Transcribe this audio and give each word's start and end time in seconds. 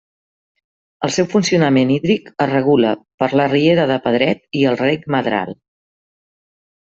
El 1.07 1.11
seu 1.17 1.27
funcionament 1.33 1.91
hídric 1.95 2.31
es 2.45 2.49
regula 2.51 2.93
per 3.25 3.29
la 3.41 3.45
riera 3.53 3.85
de 3.93 3.99
Pedret 4.07 4.43
i 4.63 4.65
el 4.71 4.81
rec 4.81 5.07
Madral. 5.17 5.55